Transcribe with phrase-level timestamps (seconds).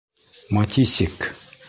[0.57, 1.17] МАТИСИК!